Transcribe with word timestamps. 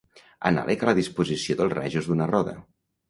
Anàleg 0.49 0.85
a 0.85 0.87
la 0.89 0.95
disposició 0.99 1.57
dels 1.59 1.75
rajos 1.81 2.09
d'una 2.11 2.29
roda. 2.33 2.57